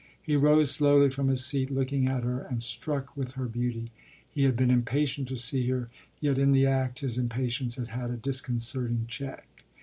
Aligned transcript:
He 0.19 0.35
rose 0.35 0.71
slowly 0.71 1.11
from 1.11 1.27
his 1.27 1.45
seat, 1.45 1.69
looking 1.69 2.07
at 2.07 2.23
her 2.23 2.39
and 2.41 2.63
struck 2.63 3.15
with 3.15 3.33
her 3.33 3.45
beauty: 3.45 3.91
he 4.27 4.45
had 4.45 4.55
been 4.55 4.71
impatient 4.71 5.27
to 5.27 5.37
see 5.37 5.69
her, 5.69 5.91
yet 6.19 6.39
in 6.39 6.53
the 6.53 6.65
act 6.65 7.01
his 7.01 7.19
impatience 7.19 7.75
had 7.75 7.89
had 7.89 8.09
a 8.09 8.17
disconcerting 8.17 9.05
check. 9.07 9.45